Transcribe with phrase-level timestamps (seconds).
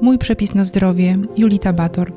[0.00, 2.12] Mój przepis na zdrowie, Julita Bator.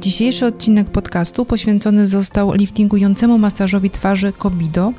[0.00, 4.92] Dzisiejszy odcinek podcastu poświęcony został liftingującemu masażowi twarzy Kobido,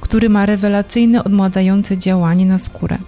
[0.00, 2.98] który ma rewelacyjne odmładzające działanie na skórę.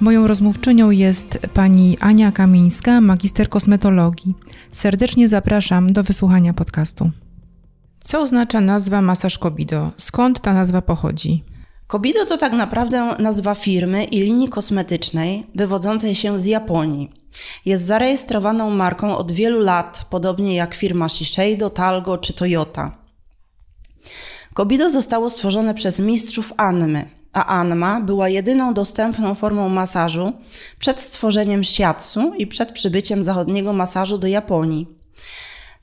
[0.00, 4.34] Moją rozmówczynią jest pani Ania Kamińska, magister kosmetologii.
[4.72, 7.10] Serdecznie zapraszam do wysłuchania podcastu.
[8.00, 9.90] Co oznacza nazwa masaż Kobido?
[9.96, 11.44] Skąd ta nazwa pochodzi?
[11.90, 17.10] Kobido to tak naprawdę nazwa firmy i linii kosmetycznej wywodzącej się z Japonii.
[17.64, 22.96] Jest zarejestrowaną marką od wielu lat, podobnie jak firma Shiseido, Talgo czy Toyota.
[24.54, 30.32] Kobido zostało stworzone przez mistrzów Anmy, a Anma była jedyną dostępną formą masażu
[30.78, 34.86] przed stworzeniem shiatsu i przed przybyciem zachodniego masażu do Japonii.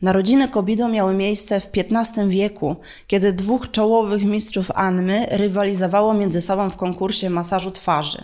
[0.01, 2.75] Narodziny Kobido miały miejsce w XV wieku,
[3.07, 8.23] kiedy dwóch czołowych mistrzów Anmy rywalizowało między sobą w konkursie masażu twarzy.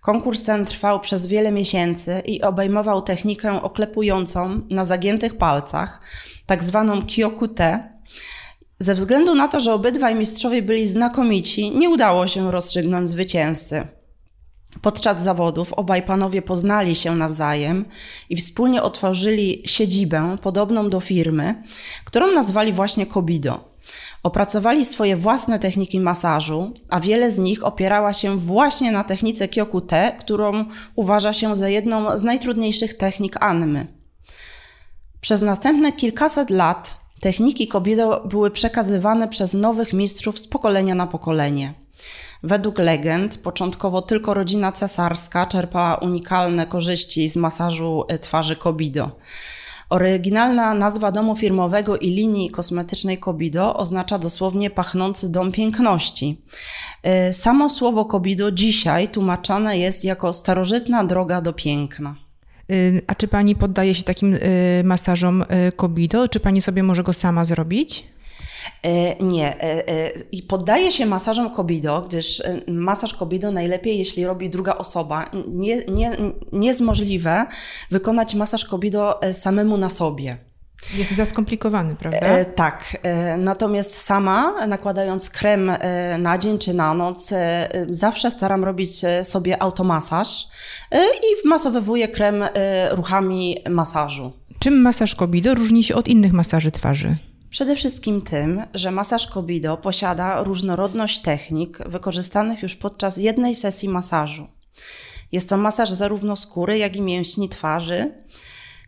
[0.00, 6.00] Konkurs ten trwał przez wiele miesięcy i obejmował technikę oklepującą na zagiętych palcach,
[6.46, 7.92] tak zwaną kyokute.
[8.78, 13.88] Ze względu na to, że obydwaj mistrzowie byli znakomici, nie udało się rozstrzygnąć zwycięzcy.
[14.82, 17.84] Podczas zawodów obaj panowie poznali się nawzajem
[18.30, 21.62] i wspólnie otworzyli siedzibę podobną do firmy,
[22.04, 23.70] którą nazwali właśnie Kobido.
[24.22, 30.16] Opracowali swoje własne techniki masażu, a wiele z nich opierała się właśnie na technice Kyoku-te,
[30.18, 33.86] którą uważa się za jedną z najtrudniejszych technik Anmy.
[35.20, 41.74] Przez następne kilkaset lat techniki Kobido były przekazywane przez nowych mistrzów z pokolenia na pokolenie.
[42.42, 49.10] Według legend, początkowo tylko rodzina cesarska czerpała unikalne korzyści z masażu e, twarzy Kobido.
[49.88, 56.40] Oryginalna nazwa domu firmowego i linii kosmetycznej Kobido oznacza dosłownie pachnący dom piękności.
[57.02, 62.14] E, samo słowo Kobido dzisiaj tłumaczone jest jako starożytna droga do piękna.
[62.70, 66.28] Y, a czy pani poddaje się takim y, masażom y, Kobido?
[66.28, 68.04] Czy pani sobie może go sama zrobić?
[68.82, 69.62] E, nie.
[69.62, 75.30] E, e, I poddaje się masażom Kobido, gdyż masaż Kobido najlepiej, jeśli robi druga osoba.
[75.48, 76.16] Nie, nie,
[76.52, 77.46] nie jest możliwe
[77.90, 80.50] wykonać masaż Kobido samemu na sobie.
[80.94, 82.18] Jest za skomplikowany, prawda?
[82.18, 82.96] E, tak.
[83.02, 87.30] E, natomiast sama, nakładając krem e, na dzień czy na noc,
[87.88, 88.90] zawsze staram robić
[89.22, 90.48] sobie automasaż
[90.92, 92.44] i wmasowywuję krem
[92.90, 94.32] ruchami masażu.
[94.58, 97.16] Czym masaż Kobido różni się od innych masaży twarzy?
[97.50, 104.46] Przede wszystkim tym, że masaż Kobido posiada różnorodność technik wykorzystanych już podczas jednej sesji masażu.
[105.32, 108.12] Jest to masaż zarówno skóry, jak i mięśni twarzy.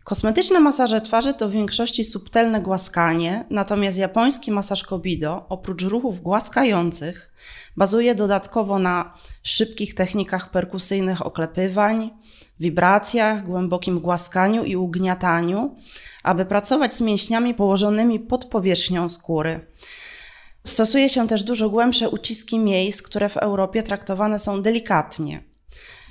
[0.03, 7.33] Kosmetyczne masaże twarzy to w większości subtelne głaskanie, natomiast japoński masaż Kobido, oprócz ruchów głaskających,
[7.77, 9.13] bazuje dodatkowo na
[9.43, 12.09] szybkich technikach perkusyjnych oklepywań,
[12.59, 15.75] wibracjach, głębokim głaskaniu i ugniataniu,
[16.23, 19.67] aby pracować z mięśniami położonymi pod powierzchnią skóry.
[20.63, 25.52] Stosuje się też dużo głębsze uciski miejsc, które w Europie traktowane są delikatnie.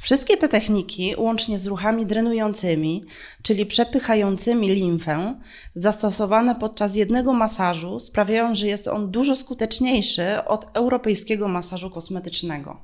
[0.03, 3.05] Wszystkie te techniki, łącznie z ruchami drenującymi,
[3.43, 5.35] czyli przepychającymi limfę,
[5.75, 12.81] zastosowane podczas jednego masażu, sprawiają, że jest on dużo skuteczniejszy od europejskiego masażu kosmetycznego.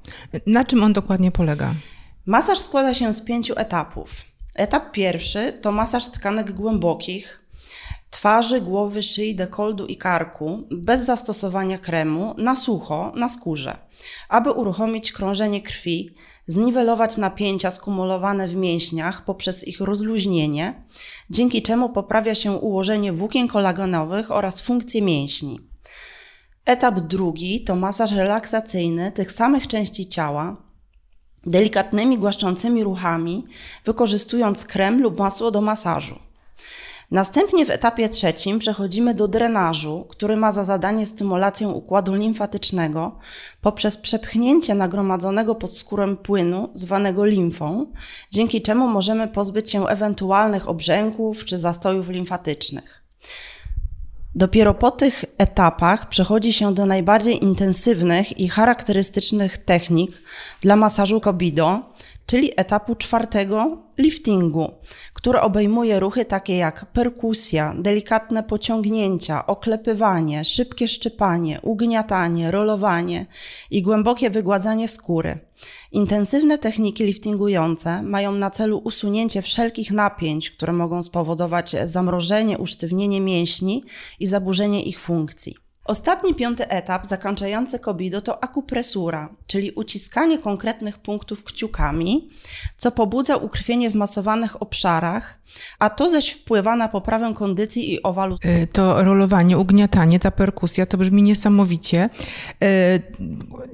[0.47, 1.75] Na czym on dokładnie polega?
[2.27, 4.11] Masaż składa się z pięciu etapów.
[4.55, 7.48] Etap pierwszy to masaż tkanek głębokich,
[8.11, 13.79] twarzy, głowy, szyi, dekoldu i karku bez zastosowania kremu na sucho na skórze,
[14.29, 16.15] aby uruchomić krążenie krwi,
[16.47, 20.85] zniwelować napięcia skumulowane w mięśniach poprzez ich rozluźnienie,
[21.31, 25.61] dzięki czemu poprawia się ułożenie włókien kolagenowych oraz funkcje mięśni.
[26.65, 30.57] Etap drugi to masaż relaksacyjny tych samych części ciała,
[31.47, 33.45] delikatnymi, głaszczącymi ruchami,
[33.85, 36.28] wykorzystując krem lub masło do masażu.
[37.11, 43.19] Następnie w etapie trzecim przechodzimy do drenażu, który ma za zadanie stymulację układu limfatycznego
[43.61, 47.87] poprzez przepchnięcie nagromadzonego pod skórą płynu zwanego limfą,
[48.31, 53.05] dzięki czemu możemy pozbyć się ewentualnych obrzęków czy zastojów limfatycznych.
[54.35, 60.23] Dopiero po tych etapach przechodzi się do najbardziej intensywnych i charakterystycznych technik
[60.61, 61.81] dla masażu Kobido,
[62.29, 64.71] czyli etapu czwartego liftingu,
[65.13, 73.27] który obejmuje ruchy takie jak perkusja, delikatne pociągnięcia, oklepywanie, szybkie szczypanie, ugniatanie, rolowanie
[73.71, 75.39] i głębokie wygładzanie skóry.
[75.93, 83.85] Intensywne techniki liftingujące mają na celu usunięcie wszelkich napięć, które mogą spowodować zamrożenie, usztywnienie mięśni
[84.21, 85.68] i zaburzenie ich funkcji.
[85.89, 92.31] Ostatni piąty etap zakończający kobido to akupresura, czyli uciskanie konkretnych punktów kciukami,
[92.79, 95.39] co pobudza ukrwienie w masowanych obszarach,
[95.79, 98.37] a to zaś wpływa na poprawę kondycji i owalu.
[98.45, 102.11] Y, to rolowanie, ugniatanie, ta perkusja, to brzmi niesamowicie.
[102.65, 102.67] Y,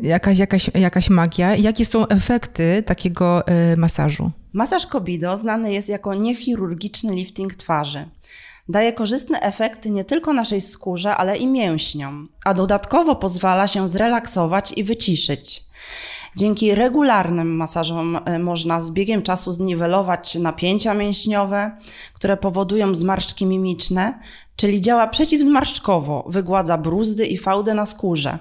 [0.01, 1.57] jakaś, jakaś, jakaś magia.
[1.57, 4.31] Jakie są efekty takiego y, masażu?
[4.53, 8.09] Masaż kobido znany jest jako niechirurgiczny lifting twarzy.
[8.69, 14.73] Daje korzystne efekty nie tylko naszej skórze, ale i mięśniom, a dodatkowo pozwala się zrelaksować
[14.77, 15.65] i wyciszyć.
[16.37, 21.79] Dzięki regularnym masażom e, można z biegiem czasu zniwelować napięcia mięśniowe,
[22.15, 24.19] które powodują zmarszczki mimiczne,
[24.57, 28.39] czyli działa przeciwzmarszczkowo, wygładza bruzdy i fałdy na skórze.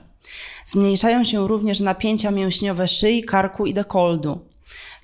[0.66, 4.53] Zmniejszają się również napięcia mięśniowe szyi, karku i dekoldu.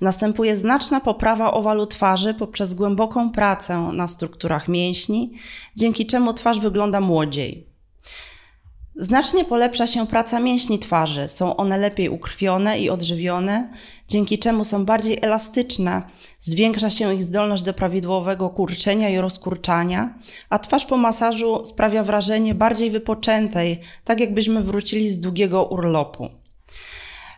[0.00, 5.32] Następuje znaczna poprawa owalu twarzy poprzez głęboką pracę na strukturach mięśni,
[5.76, 7.70] dzięki czemu twarz wygląda młodziej.
[8.96, 11.28] Znacznie polepsza się praca mięśni twarzy.
[11.28, 13.70] Są one lepiej ukrwione i odżywione,
[14.08, 16.02] dzięki czemu są bardziej elastyczne,
[16.40, 20.14] zwiększa się ich zdolność do prawidłowego kurczenia i rozkurczania,
[20.48, 26.39] a twarz po masażu sprawia wrażenie bardziej wypoczętej, tak jakbyśmy wrócili z długiego urlopu.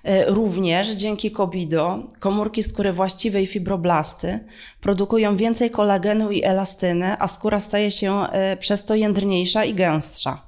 [0.04, 4.40] E, również dzięki Kobido komórki skóry właściwej fibroblasty
[4.80, 10.42] produkują więcej kolagenu i elastyny, a skóra staje się e, przez to jędrniejsza i gęstsza.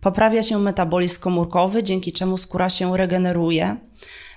[0.00, 3.76] Poprawia się metabolizm komórkowy, dzięki czemu skóra się regeneruje.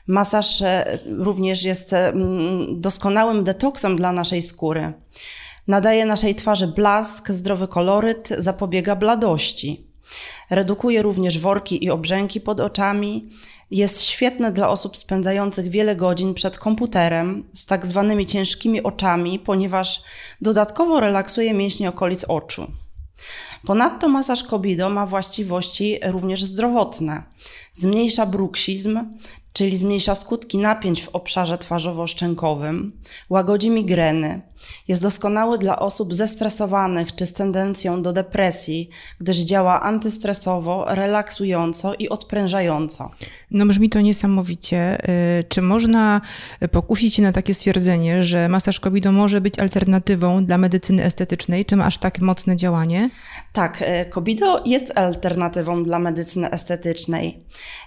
[0.08, 1.96] Masaż e, również jest
[2.72, 4.94] doskonałym detoksem dla naszej skóry.
[5.68, 9.88] Nadaje naszej twarzy blask, zdrowy koloryt, zapobiega bladości.
[10.50, 13.30] Redukuje również worki i obrzęki pod oczami,
[13.74, 20.04] jest świetne dla osób spędzających wiele godzin przed komputerem z tak zwanymi ciężkimi oczami, ponieważ
[20.42, 22.72] dodatkowo relaksuje mięśnie okolic oczu.
[23.66, 27.24] Ponadto masaż Kobido ma właściwości również zdrowotne.
[27.74, 29.00] Zmniejsza bruksizm,
[29.54, 32.92] czyli zmniejsza skutki napięć w obszarze twarzowo-szczękowym,
[33.30, 34.42] łagodzi migreny.
[34.88, 38.90] Jest doskonały dla osób zestresowanych czy z tendencją do depresji,
[39.20, 43.12] gdyż działa antystresowo, relaksująco i odprężająco.
[43.52, 45.10] No brzmi to niesamowicie.
[45.40, 46.22] Y, czy można
[46.72, 51.66] pokusić się na takie stwierdzenie, że masaż kobido może być alternatywą dla medycyny estetycznej?
[51.66, 53.10] Czy ma aż tak mocne działanie?
[53.54, 57.44] Tak, kobido y, jest alternatywą dla medycyny estetycznej.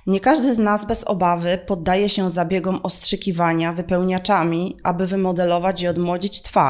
[0.06, 6.43] Nie każdy z nas bez obawy poddaje się zabiegom ostrzykiwania wypełniaczami, aby wymodelować i odmłodzić
[6.43, 6.65] twarz.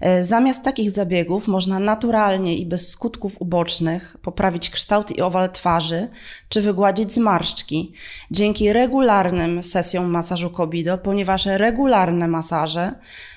[0.00, 6.08] E, zamiast takich zabiegów można naturalnie i bez skutków ubocznych poprawić kształt i owal twarzy
[6.48, 7.92] czy wygładzić zmarszczki
[8.30, 12.94] dzięki regularnym sesjom masażu Kobido, ponieważ regularne masaże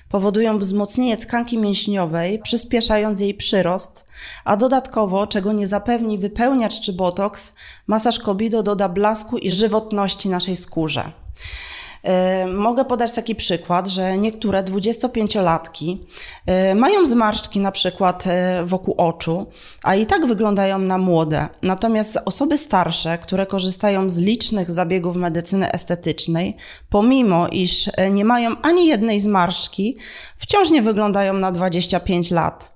[0.10, 4.06] powodują wzmocnienie tkanki mięśniowej, przyspieszając jej przyrost,
[4.46, 7.54] a dodatkowo, czego nie zapewni wypełniacz czy botoks,
[7.88, 11.12] masaż Kobido doda blasku i żywotności naszej skórze.
[12.04, 15.98] E, mogę podać taki przykład, że niektóre 25-latki
[16.46, 19.46] e, mają zmarszczki na przykład e, wokół oczu,
[19.84, 21.48] a i tak wyglądają na młode.
[21.62, 26.58] Natomiast osoby starsze, które korzystają z licznych zabiegów medycyny estetycznej,
[26.90, 29.98] pomimo iż nie mają ani jednej zmarszczki,
[30.38, 32.74] wciąż nie wyglądają na 25 lat,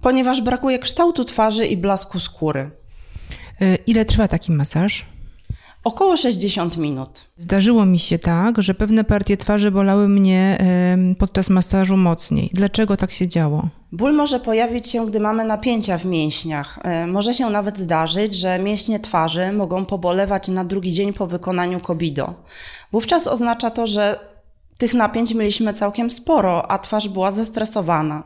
[0.00, 2.70] ponieważ brakuje kształtu twarzy i blasku skóry.
[3.86, 5.11] Ile trwa taki masaż?
[5.84, 7.24] Około 60 minut.
[7.36, 10.58] Zdarzyło mi się tak, że pewne partie twarzy bolały mnie
[11.18, 12.50] podczas masażu mocniej.
[12.52, 13.68] Dlaczego tak się działo?
[13.92, 16.78] Ból może pojawić się, gdy mamy napięcia w mięśniach.
[16.82, 21.80] E, może się nawet zdarzyć, że mięśnie twarzy mogą pobolewać na drugi dzień po wykonaniu
[21.80, 22.34] kobido.
[22.92, 24.18] Wówczas oznacza to, że
[24.78, 28.22] tych napięć mieliśmy całkiem sporo, a twarz była zestresowana.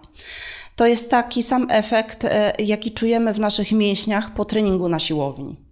[0.76, 5.65] To jest taki sam efekt, e, jaki czujemy w naszych mięśniach po treningu na siłowni.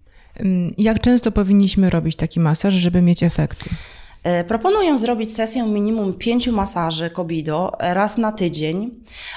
[0.78, 3.70] Jak często powinniśmy robić taki masaż, żeby mieć efekty?
[4.24, 8.90] E, proponuję zrobić sesję minimum pięciu masaży Kobido raz na tydzień,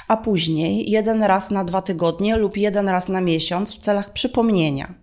[0.07, 4.93] a później jeden raz na dwa tygodnie lub jeden raz na miesiąc w celach przypomnienia.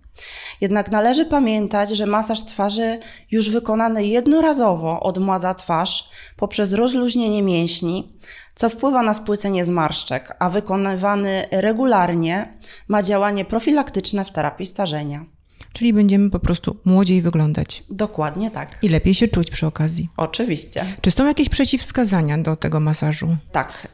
[0.60, 2.98] Jednak należy pamiętać, że masaż twarzy
[3.30, 8.18] już wykonany jednorazowo odmładza twarz poprzez rozluźnienie mięśni,
[8.54, 12.58] co wpływa na spłycenie zmarszczek, a wykonywany regularnie
[12.88, 15.33] ma działanie profilaktyczne w terapii starzenia.
[15.74, 17.84] Czyli będziemy po prostu młodziej wyglądać.
[17.90, 18.78] Dokładnie tak.
[18.82, 20.08] I lepiej się czuć przy okazji.
[20.16, 20.86] Oczywiście.
[21.00, 23.36] Czy są jakieś przeciwwskazania do tego masażu?
[23.52, 23.88] Tak.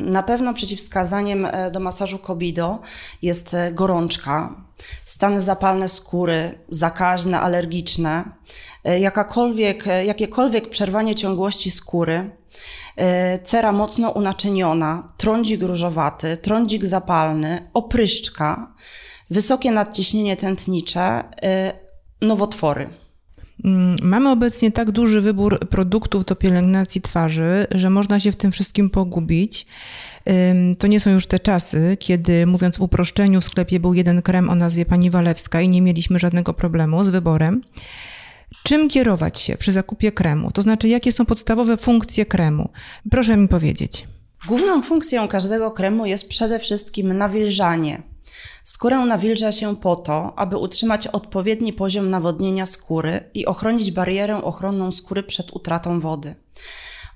[0.00, 2.78] Na pewno przeciwwskazaniem e, do masażu Kobido
[3.22, 4.54] jest e, gorączka,
[5.04, 8.24] stany zapalne skóry, zakaźne, alergiczne,
[8.84, 12.30] e, jakakolwiek, jakiekolwiek przerwanie ciągłości skóry,
[13.44, 18.74] cera mocno unaczyniona, trądzik różowaty, trądzik zapalny, opryszczka,
[19.30, 21.24] wysokie nadciśnienie tętnicze,
[22.22, 22.88] y, nowotwory.
[23.64, 28.52] Mm, mamy obecnie tak duży wybór produktów do pielęgnacji twarzy, że można się w tym
[28.52, 29.66] wszystkim pogubić.
[30.78, 34.50] To nie są już te czasy, kiedy mówiąc w uproszczeniu w sklepie był jeden krem
[34.50, 37.62] o nazwie pani Walewska i nie mieliśmy żadnego problemu z wyborem.
[38.62, 40.52] Czym kierować się przy zakupie kremu?
[40.52, 42.68] To znaczy, jakie są podstawowe funkcje kremu?
[43.10, 44.06] Proszę mi powiedzieć.
[44.48, 48.02] Główną funkcją każdego kremu jest przede wszystkim nawilżanie.
[48.72, 54.92] Skórę nawilża się po to, aby utrzymać odpowiedni poziom nawodnienia skóry i ochronić barierę ochronną
[54.92, 56.34] skóry przed utratą wody.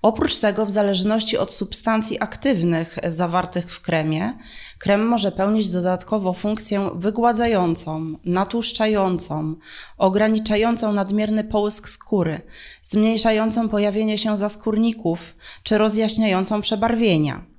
[0.03, 4.39] Oprócz tego, w zależności od substancji aktywnych zawartych w kremie,
[4.79, 9.55] krem może pełnić dodatkowo funkcję wygładzającą, natłuszczającą,
[9.99, 12.41] ograniczającą nadmierny połysk skóry,
[12.83, 17.54] zmniejszającą pojawienie się zaskórników czy rozjaśniającą przebarwienia.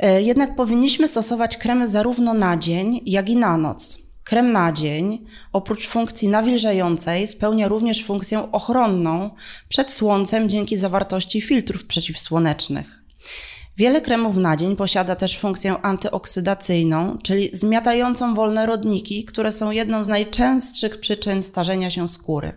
[0.00, 3.98] E, jednak powinniśmy stosować kremy zarówno na dzień, jak i na noc.
[4.24, 9.30] Krem na dzień, oprócz funkcji nawilżającej, spełnia również funkcję ochronną
[9.68, 13.02] przed słońcem dzięki zawartości filtrów przeciwsłonecznych.
[13.76, 20.04] Wiele kremów na dzień posiada też funkcję antyoksydacyjną, czyli zmiatającą wolne rodniki, które są jedną
[20.04, 22.56] z najczęstszych przyczyn starzenia się skóry.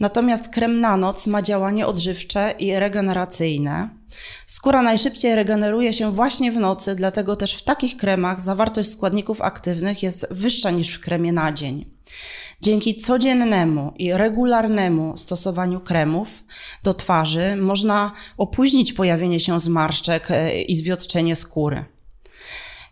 [0.00, 3.97] Natomiast krem na noc ma działanie odżywcze i regeneracyjne.
[4.46, 10.02] Skóra najszybciej regeneruje się właśnie w nocy, dlatego też w takich kremach zawartość składników aktywnych
[10.02, 11.90] jest wyższa niż w kremie na dzień.
[12.60, 16.28] Dzięki codziennemu i regularnemu stosowaniu kremów
[16.82, 21.84] do twarzy można opóźnić pojawienie się zmarszczek e, i zwiotczenie skóry.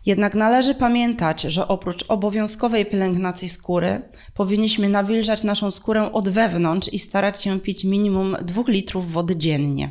[0.05, 4.01] Jednak należy pamiętać, że oprócz obowiązkowej pielęgnacji skóry,
[4.33, 9.89] powinniśmy nawilżać naszą skórę od wewnątrz i starać się pić minimum 2 litrów wody dziennie.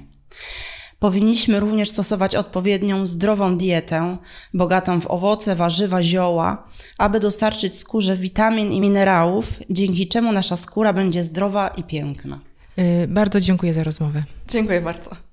[1.06, 4.16] Powinniśmy również stosować odpowiednią zdrową dietę,
[4.54, 10.92] bogatą w owoce, warzywa, zioła, aby dostarczyć skórze witamin i minerałów, dzięki czemu nasza skóra
[10.92, 12.38] będzie zdrowa i piękna.
[12.76, 14.22] Yy, bardzo dziękuję za rozmowę.
[14.48, 15.25] Dziękuję bardzo.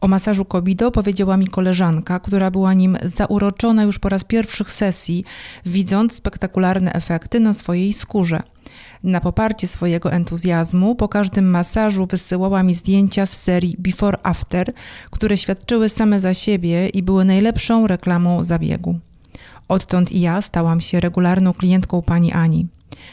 [0.00, 5.24] O masażu Kobido powiedziała mi koleżanka, która była nim zauroczona już po raz pierwszych sesji,
[5.66, 8.42] widząc spektakularne efekty na swojej skórze.
[9.02, 14.72] Na poparcie swojego entuzjazmu po każdym masażu wysyłała mi zdjęcia z serii Before After,
[15.10, 18.98] które świadczyły same za siebie i były najlepszą reklamą zabiegu.
[19.68, 22.66] Odtąd i ja stałam się regularną klientką pani Ani.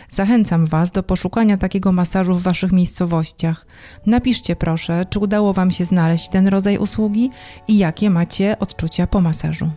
[0.09, 3.65] Zachęcam Was do poszukania takiego masażu w Waszych miejscowościach.
[4.05, 7.29] Napiszcie proszę, czy udało Wam się znaleźć ten rodzaj usługi
[7.67, 9.71] i jakie macie odczucia po masażu.